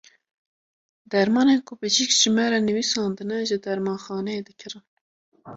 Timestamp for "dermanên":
1.11-1.59